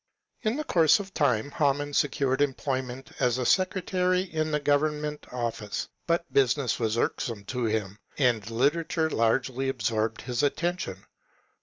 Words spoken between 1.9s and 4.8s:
secured employment as a secretary in a